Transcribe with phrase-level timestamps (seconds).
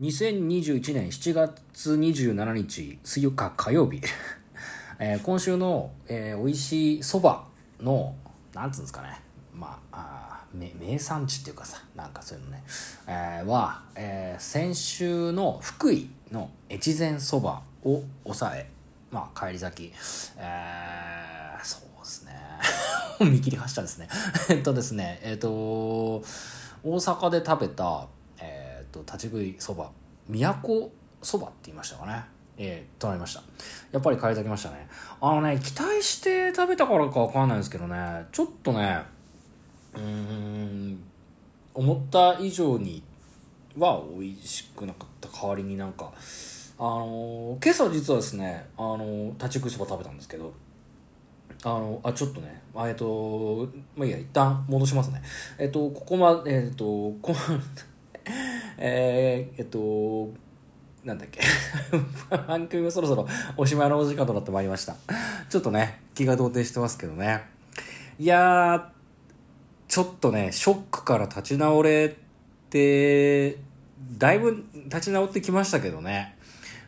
[0.00, 4.00] 2021年7月27日水曜か火曜日、
[5.00, 7.44] えー今週の、えー美味しいそば
[7.80, 8.14] の
[8.54, 9.20] なんつうんですかね。
[9.52, 12.62] まああ名産地っていうかさなんかそういうのね、
[13.08, 18.70] えーは、えー先週の福井の越前そばを抑え
[19.10, 19.92] まあ帰り咲き。
[20.36, 22.32] えーそうですね。
[23.28, 24.08] 見切り発車ですね。
[24.48, 26.22] えっとですねえっと大
[26.84, 29.90] 阪で食べたー、と立ち食いそば
[30.28, 30.90] 都
[31.22, 32.24] そばって言いましたかね。
[32.60, 33.42] えー、となりました。
[33.92, 34.88] やっぱり帰り咲きましたね。
[35.20, 38.26] あのね期待して食べたからかわかんないんですけどね。
[38.32, 39.02] ちょっとね
[39.94, 41.00] うーん
[41.74, 43.02] 思った以上に
[43.78, 46.12] は美味しくなかった代わりになんか
[46.78, 50.52] あのー今朝実はですねあのー立ち食いそば食べたんですけど
[51.64, 55.20] あの、あ、ちょっとね、えっと、まあいいや、一旦戻しますね。
[55.58, 56.84] えっと、ここまで、えっと、
[57.20, 57.34] こ
[58.78, 60.30] えー、えっと、
[61.04, 61.40] なんだっけ。
[62.46, 64.96] 番組もそろそろおしまいのお時間となってまいりました。
[65.48, 67.42] ちょっとね、気が動転してますけどね。
[68.18, 68.92] いや、
[69.88, 72.16] ちょっとね、ショックから立ち直れ
[72.70, 73.56] て、
[74.16, 76.36] だいぶ立ち直ってきましたけどね。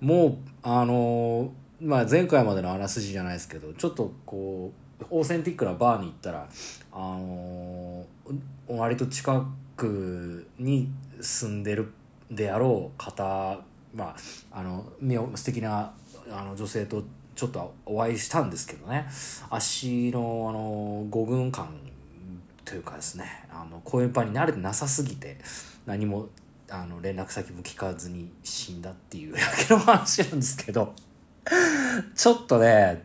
[0.00, 6.48] もう、あのーまあ前回までのあらすじじゃないですけど、ちょっとこう、オーセンティックなバーに行ったら、
[6.92, 8.34] あのー
[8.68, 10.88] 割と近くに
[11.24, 11.92] 住んでる
[12.30, 13.60] であろう方、
[13.94, 14.16] まあ、
[14.50, 15.92] あの、目を素敵な
[16.30, 19.06] あの女性とちょっとお会いしたんですけどね、
[19.50, 21.68] 足の、あの、五軍感
[22.64, 25.38] というかですね、あの、公園パンに慣れてなさすぎて、
[25.86, 26.28] 何も、
[26.70, 30.94] あの、連絡先も聞かずに死んだっていうだけの話なんですけど、
[32.14, 33.04] ちょっとね、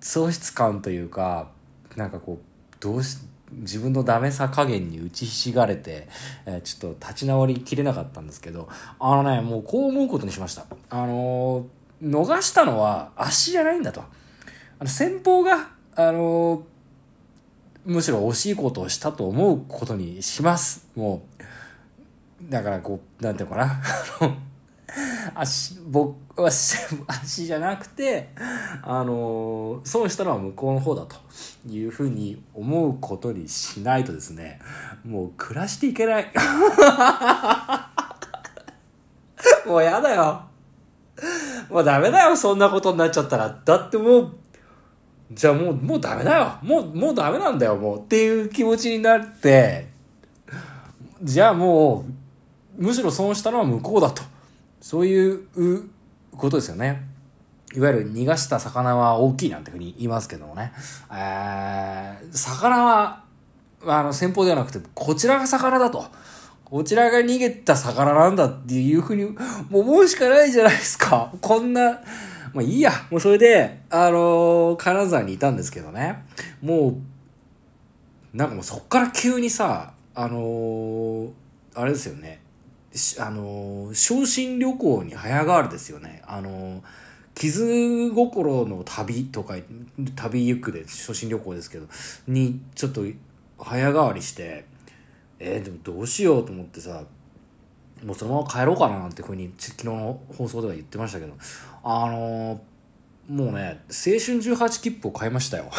[0.00, 1.50] 喪失感というか、
[1.96, 3.18] なんかこう、どうし、
[3.52, 6.08] 自分のダメさ加減に打ちひしがれて、
[6.46, 8.68] えーちょっと立ち直りきれなかったんですけど、
[8.98, 10.66] あのね、もうこう思うことにしました。
[10.90, 11.64] あのー
[12.00, 14.02] 逃したのは足じゃないんだと。
[14.02, 16.62] あの、先方が、あのー
[17.86, 20.86] むしろ惜しいことをしたと思うことにします。
[20.94, 23.82] もう、だからこう、なんていうのかな。
[25.34, 26.16] 足、僕
[26.46, 26.76] 足
[27.06, 28.30] 足じゃなくて、
[28.82, 31.16] あの損したのは向こうの方だと
[31.68, 34.60] いうふうに思うことにしないとですね、
[35.04, 36.32] もう暮らしていけない。
[39.66, 40.42] もうやだよ。
[41.68, 43.60] もうダメだよ、そんなことになっちゃったら。
[43.64, 44.34] だってもう、
[45.32, 46.58] じゃあもう、もうダメだよ。
[46.62, 47.98] もう、もうダメなんだよ、もう。
[47.98, 49.88] っていう気持ちになって、
[51.22, 52.06] じゃあも
[52.78, 54.22] う、むしろ損したのは向こうだと。
[54.80, 55.90] そういう
[56.36, 57.02] ことですよね。
[57.74, 60.72] いわゆる逃がした魚は大きいなんていうふうに言いますけどもね。
[61.12, 63.24] えー、魚は、
[63.84, 66.06] あの、先方ではなくて、こちらが魚だと。
[66.64, 71.32] こちらが逃げた魚なんだっていうふうに、もう思うしかないじゃないですか。
[71.40, 72.00] こんな、
[72.54, 72.92] まあいいや。
[73.10, 76.24] もうそれで、あのー金沢にいたんですけどね。
[76.62, 76.98] も
[78.34, 81.30] う、なんかもうそっから急にさ、あのー
[81.74, 82.40] あれですよね。
[83.18, 86.22] あの昇進旅行に早変わるですよね。
[86.26, 86.82] あの
[87.34, 89.54] 傷心の旅とか、
[89.96, 91.86] 旅行くで初心旅行ですけど、
[92.26, 93.02] にちょっと
[93.58, 94.64] 早変わりして、
[95.38, 97.04] えー、でもどうしようと思ってさ、
[98.04, 101.34] もうそのまま帰ろうかななんてふうにち昨日の放送では言ってましたけど、
[101.84, 102.60] あの
[103.28, 105.70] もうね、青春18切符を買いましたよ。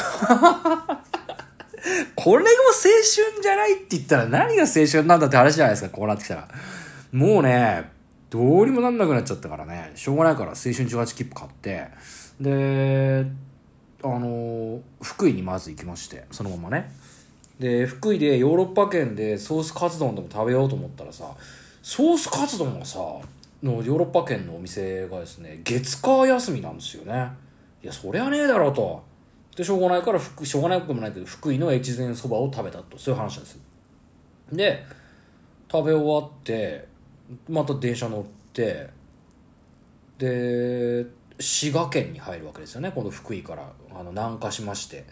[2.15, 6.47] これがも青春じゃないって言ったら何が青春なんだって話じゃないですか、こうなってきたら。
[7.11, 7.89] もうね、
[8.29, 11.87] どうにもなんなくなっちゃったからね、しょうがないから青春18切符買って、
[12.39, 13.25] で、
[14.03, 16.91] あの福井にまず行きまして、そのままね。
[17.59, 21.25] で、福井でヨーロッパ圏でソースカツ丼でも食べようと思ったらさ、
[21.81, 22.99] ソースカツ丼がさ、
[23.63, 27.29] のヨーロッパ圏のお店がですね、月火休みなんですよね。
[27.83, 29.03] いや、そりゃねえだろうと。
[29.55, 32.97] で、しょうがないから福、しょうがないこともないけど、福井の越前そばを食べたと。
[32.97, 33.59] そういう話なんです。
[34.53, 34.85] で、
[35.69, 36.87] 食べ終わって、
[37.47, 38.23] また電車乗っ
[38.53, 38.89] て、
[40.17, 41.05] で、
[41.39, 42.91] 滋賀県に入るわけですよね。
[42.93, 45.05] 今度福井からあの南下しまして。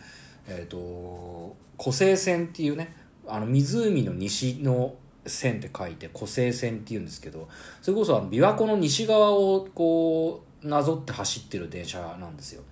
[0.50, 2.96] えっ、と、湖西線っていうね、
[3.28, 7.48] あの湖の西の線って書いて湖西線って言うんですけど、
[7.82, 12.64] それこそあの琵琶湖の西側をこう、なぞって走ってる電車なんですよ。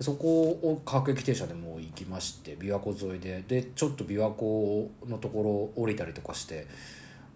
[0.00, 6.66] そこを各駅停車でもう行きまして、琵琶湖沿いで、で、ちょっと琵琶湖のところ降りたりとかして、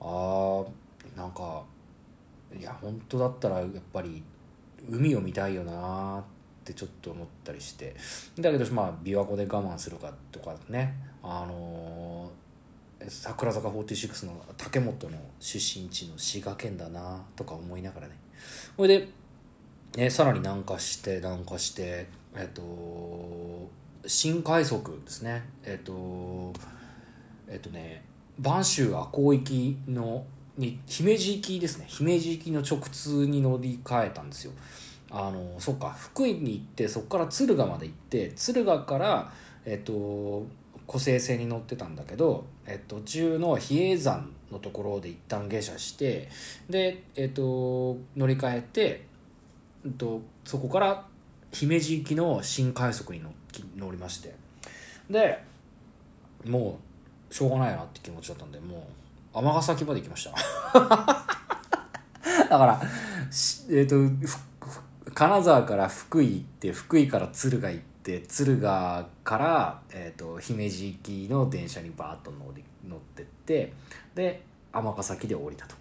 [0.00, 0.66] あー、
[1.16, 1.64] なんか、
[2.56, 4.22] いや、本当だったらやっぱり
[4.88, 6.24] 海を見たいよなっ
[6.64, 7.94] てちょっと思ったりして。
[8.38, 12.46] だけど、まあ、琵琶湖で我慢するかとかね、あのー
[13.08, 18.14] 桜坂46の竹本の出身地の滋賀県だなとか思いながらね。
[18.76, 19.08] それで、
[19.96, 23.70] ね、さらに南下して南下してえっと
[24.06, 25.44] 新快速ですね。
[25.64, 26.52] えっと
[27.48, 28.04] えっとね
[28.40, 30.24] 播州赤穂行きの
[30.56, 31.86] に姫路行きですね。
[31.88, 34.52] 姫路行きの直通に乗り換えたんですよ。
[35.10, 35.90] あのそっか。
[35.90, 39.32] 福井に行ってそこから敦賀まで行って敦賀から
[39.64, 40.46] えっと
[40.86, 46.28] 湖西線に乗ってたんだけど、えっと、途中の比叡山のところで一旦下車して
[46.70, 49.06] で、えっと、乗り換えて、
[49.84, 51.04] えっと、そこから
[51.50, 53.22] 姫路行きの新快速に
[53.76, 54.34] 乗りまして。
[55.10, 55.42] で
[56.44, 56.78] も
[57.30, 58.80] うしょうがないなって気持ちだったんでもう
[59.36, 60.34] 尼崎まで行きました。
[62.48, 62.80] だから
[63.70, 63.96] えっと
[65.14, 73.72] 金沢から福井行って福井から敦賀行って敦賀から、えーと、姫路行きの電車にバーッと乗り乗ってって
[74.14, 74.42] で
[74.72, 75.74] 尼崎で降りたと。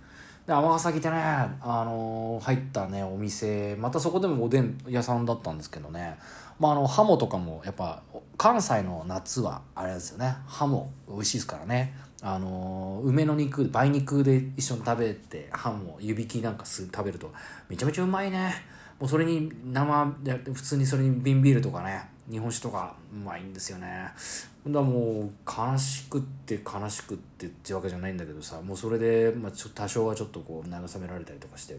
[0.47, 6.17] で尼崎でね、あのー、入ったねお店またそこでもおでん屋さんだったんですけどね。
[6.59, 8.01] まああのハモとかもやっぱ
[8.37, 10.35] 関西の夏はあれですよね。
[10.47, 11.93] ハモ美味しいですからね。
[12.27, 17.31] あの梅の肉梅肉で一緒に食べてハモ湯引きなんかす食べると
[17.69, 18.51] めちゃめちゃうまいね。
[18.99, 20.05] もうそれに生
[20.51, 23.87] 普通にそれに瓶ビールとかね日本酒とかうまいんですよね。
[23.87, 24.15] だか
[24.65, 31.77] らもう悲しくって悲しくってってわけじゃないんだけどさもうそれで、まあ、ちょ多少はちょっとこう慰められたりとかして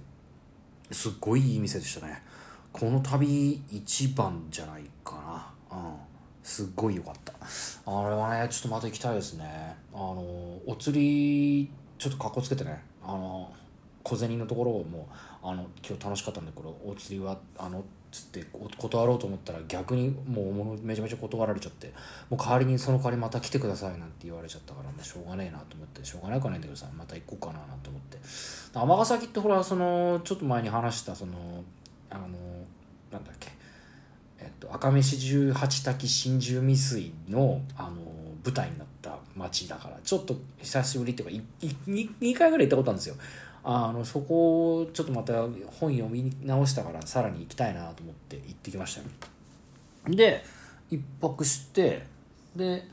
[0.93, 2.22] すっごいいい店でしたね。
[2.72, 5.76] この旅一番じゃないかな。
[5.76, 6.06] うん。
[6.46, 7.32] すっごい良かった。
[7.34, 9.76] あれはねちょっとまた行きたいですね。
[9.93, 10.14] あの
[10.64, 12.81] お釣りちょっとかっこつけてね。
[13.04, 13.52] あの
[14.04, 15.08] 小銭のところをも
[15.43, 18.44] うあの今日楽しかったんでこれお釣りはあのつって
[18.78, 21.93] 断ろうと思ったら逆にもうめちゃめちゃ断られちゃって
[22.31, 28.19] もう代わりにその代わりまた来てくださいなんて言われちゃったからもうしょうがねえなと思ってしょうがないかないんだけどさまた行こうかななんて思って。
[28.72, 31.64] 尼崎ってほらそのちょっと前に話したその
[32.10, 32.28] あの
[33.10, 33.50] なんだっけ
[34.38, 37.97] えっと赤飯十八滝真珠未遂のあの
[38.44, 43.17] 舞台になった町だからちょっと久しぶりっていうか 2, 2回ぐらい行ったことあるんですよ。
[43.69, 45.33] あのそこをちょっとまた
[45.81, 49.09] 本読み直したからさらに行きたいなと思って行ってきましたよ。
[50.17, 50.44] で
[50.89, 52.06] 一泊して
[52.55, 52.85] で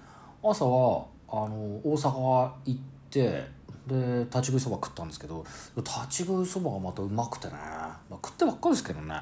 [0.41, 2.79] 朝はあの大阪行っ
[3.11, 3.43] て
[3.85, 5.45] で立ち食いそば食ったんですけど
[5.77, 9.21] 立ち食いそばがまたうまくてね、まあ、食ってばっかりですけどね。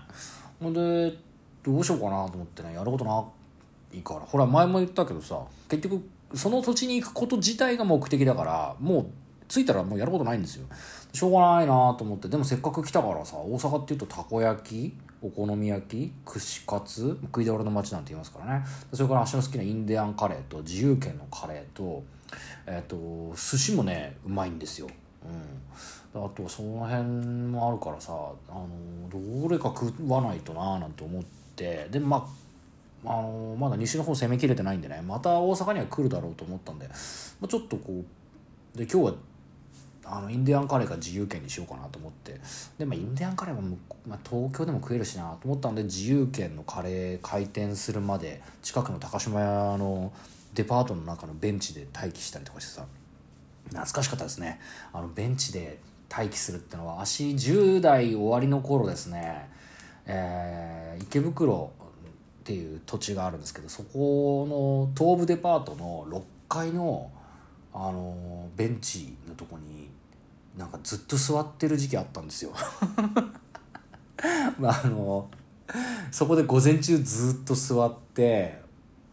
[0.62, 1.14] ほんで
[1.64, 3.24] どうしようかなと思ってねやることな
[3.94, 4.22] いから。
[4.22, 6.04] ほら前も言ったけどさ結局
[6.34, 9.06] その土地に行くこと自体が目的だからもう
[9.48, 10.66] 着いたらもうやることないんですよ。
[11.14, 12.30] しょうがないなと思って。
[12.30, 18.66] でもせっかく来たからさ大阪っていうとたこ焼きお好み焼き串カツ食いどころの街なんて言いますからね。
[18.94, 22.04] それから足の好きなインディアンカレーと自由軒のカレーと
[22.66, 24.88] えっ、ー、と寿司もねうまいんですよ。
[26.14, 26.24] うん。
[26.24, 28.14] あとその辺もあるからさ
[28.50, 28.70] あの
[29.10, 31.41] どれか食わないとななんて思って。
[31.92, 32.42] でまあ
[33.04, 36.94] あのまだ西の方攻めきれてないんでねまた大阪には来るだろうと思ったんで、ま
[37.46, 38.04] あ、ちょっとこ
[38.76, 39.14] うで今日は
[40.04, 42.40] あのインディアンカレーが自由軒にしようかなと思って
[42.78, 43.62] で、まあ、インディアンカレーは、
[44.08, 50.12] まあ、東京でも食えるしなと思ったんで自由軒のカレー開店するまで近くの高島屋の
[50.54, 52.86] デパートの中のベンチで待機したりとかしてさ
[53.70, 54.60] 懐かしかったですね。
[54.92, 55.80] あのベンチで
[56.14, 59.48] 待機するってのは足10代終わりの頃ですね、
[60.06, 61.72] えー、池袋
[62.42, 67.12] っていう土地があるんですけどそこの東武デパートの6階の
[67.74, 69.90] あのベンチのとこに
[70.58, 72.52] なんかずっと座ってる時期あったんですよ。
[74.60, 75.30] まああの
[76.12, 78.61] そこで午前中ずっと座って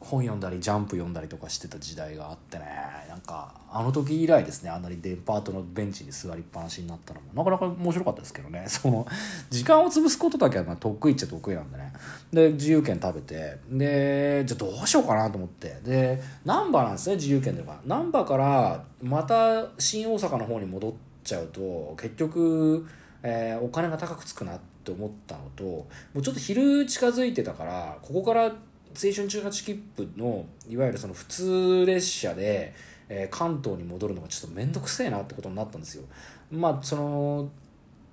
[0.01, 2.65] 本読んだりジャンプ読んだりとかしてた時代があってね。
[3.09, 4.71] なんかあの時以来ですね。
[4.71, 7.27] あんなにデパートのベンチに座りっぱなしになったのも。
[7.35, 8.65] なかなか面白かったですけどね。
[8.69, 9.07] その
[9.51, 11.93] 時間を潰すことだけはまあ得意っちゃ得意なんでね。
[12.33, 13.59] で自由券食べて。
[13.71, 15.81] でじゃあどうしようかなと思って。
[15.85, 20.93] で難波なんですね自由券では難波からまた新大阪の方に戻っ
[21.25, 22.87] ちゃうと結局、
[23.23, 28.53] えー、お金が高くつくなって思ったのともうちょっと昼近づいてたからここから
[28.95, 32.75] 青春18切符のいわゆるその普通列車で、
[33.09, 36.05] えー、関東に戻るのがちょっと面倒くせえなってことになったんですよ。
[36.51, 37.49] まあその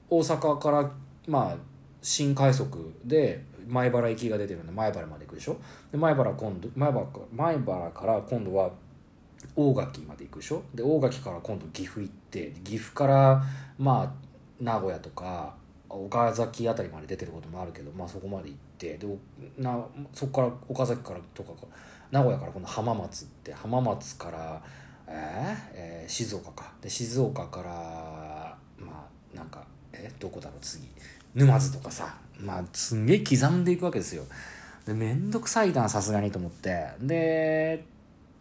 [0.10, 0.92] 大阪から
[1.28, 1.58] まあ
[2.02, 5.58] 新快速で前原行きが出てるんで前原まで行くでしょ？
[5.92, 8.70] で前原今度前原前原から今度は
[9.56, 10.62] 大垣まで行くでしょ？
[10.76, 13.44] で大垣から今度岐阜行って岐阜から
[13.80, 14.12] まあ
[14.64, 15.56] 名古屋とか
[15.90, 19.08] 岡崎辺りまで出てることもあるけど、まあ、そこまで行ってで
[19.58, 21.52] なそこから岡崎からとか
[22.12, 24.62] 名古屋からこの浜松って浜松から
[25.08, 26.72] えーえー静岡か。
[26.82, 29.64] で静岡からまあなんか
[29.94, 30.88] えどこだろう次。
[31.34, 32.16] 沼津とかさ。
[32.40, 34.24] まあすんげえ刻んでいくわけですよ。
[34.86, 36.88] でめんどくさいなさすがにと思って。
[37.02, 37.86] で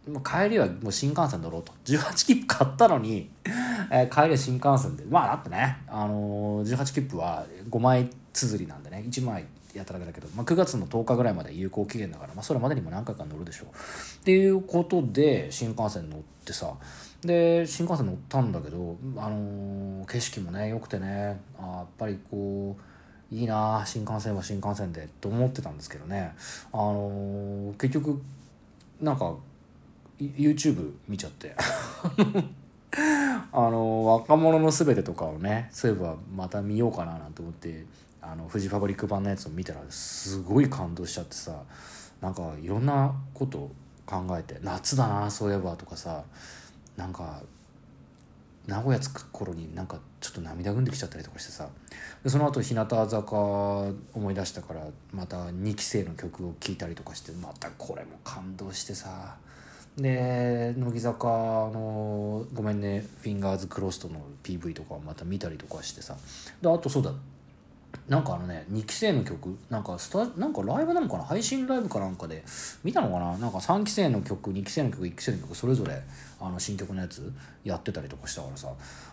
[0.08, 1.72] もう帰りはもう新幹線乗ろうと。
[1.86, 3.30] 18切符買ったのに、
[3.90, 5.04] えー帰りは新幹線で。
[5.04, 13.68] まあだってね、あのー18切符は5枚綴りなんでね1枚やっただけだけど、まあ、9月の10日ぐらいまで有効期限だから、まあ、それまでにも何回か乗るでしょう。
[13.68, 16.74] っていうことで新幹線乗ってさ
[17.22, 26.34] で新幹線乗ったんだけど、あのー景色もね良くてねあやっぱりこういいな新幹線は新幹線でと思ってたんですけどね、
[26.72, 28.22] あの結局
[29.00, 29.34] なんか
[30.18, 31.54] YouTube 見ちゃって。
[33.52, 37.84] あの若者のすべてとかをねそういえばまた見ようかななんて思って
[38.20, 41.62] あのフジファブリック版のやつを見たらすごい感動しちゃってさ
[42.20, 43.70] なんかいろんなこと
[44.06, 46.24] 考えて夏だなそういえばとかさ
[46.96, 47.42] なんか
[48.66, 51.68] 名古屋着く頃になんかちょっと涙ぐんできちゃったりとかしてさ
[52.22, 53.36] でその後日向坂
[54.14, 59.36] 思い出したからまた2期生の曲を聴いたりとかしてまたこれも感動してさ。
[59.96, 66.16] で乃木坂の「ごめんねフィンガーズクロスト」の PV とかをまた見たりとかしてさ。
[66.60, 67.12] であとそうだ。
[68.08, 69.56] なんかあのね2期生の曲。
[69.70, 71.24] なんかスタなんかライブなのかな？
[71.24, 72.42] 配信ライブかなんかで。
[72.82, 73.38] 見たのかな？
[73.38, 76.02] なんか3期生の曲2期生の曲1期生の曲それぞれ
[76.40, 77.32] あの新曲のやつ
[77.62, 78.68] やってたりとかしたからさ。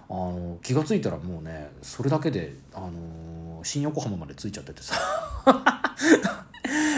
[0.10, 4.96] あの気が付いたらもうねそれだけで、あの新横浜まで着いちゃっててさ。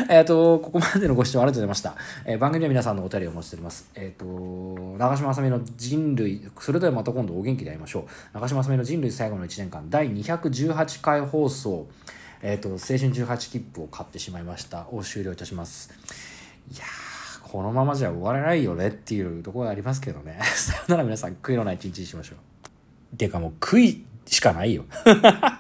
[0.10, 1.96] えっと、ここまでのご視聴ありがとうございました。
[2.26, 3.90] えー番組では皆さんのお便りをお待ちしております。
[3.96, 8.04] えっ、と、長嶋あさみの人類、それではまた今度お元気で会いましょう。
[8.34, 11.88] 長嶋あさみの人類最後の1年間、第218回放送、
[12.42, 14.88] えっ、と、青春18切符を買ってしまいました。
[14.92, 15.92] を終了いたします。
[16.72, 20.40] いやー、このままじゃ終わらないよねっていうところがありますけどね。
[20.56, 22.36] さよなら皆さん、悔いのない一日にしましょ
[23.14, 23.18] う。
[23.18, 24.86] てかもう悔いしかないよ。